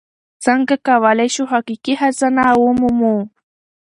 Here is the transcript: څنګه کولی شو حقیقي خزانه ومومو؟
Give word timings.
څنګه 0.45 0.75
کولی 0.87 1.27
شو 1.35 1.43
حقیقي 1.53 1.93
خزانه 1.99 2.43
ومومو؟ 2.61 3.15